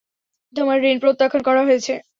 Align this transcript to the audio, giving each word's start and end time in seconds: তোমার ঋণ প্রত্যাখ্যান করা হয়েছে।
তোমার 0.53 0.77
ঋণ 0.83 0.97
প্রত্যাখ্যান 1.03 1.41
করা 1.47 1.61
হয়েছে। 1.63 1.93